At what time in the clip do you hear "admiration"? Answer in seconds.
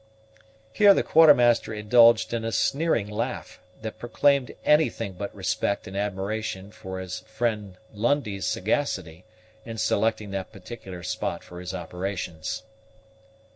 5.95-6.71